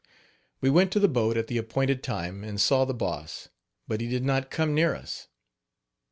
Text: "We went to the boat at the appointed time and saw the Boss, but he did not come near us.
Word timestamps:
"We 0.61 0.71
went 0.71 0.91
to 0.93 0.99
the 0.99 1.07
boat 1.07 1.37
at 1.37 1.45
the 1.45 1.59
appointed 1.59 2.01
time 2.01 2.43
and 2.43 2.59
saw 2.59 2.85
the 2.85 2.93
Boss, 2.95 3.49
but 3.87 4.01
he 4.01 4.09
did 4.09 4.23
not 4.25 4.49
come 4.49 4.73
near 4.73 4.95
us. 4.95 5.27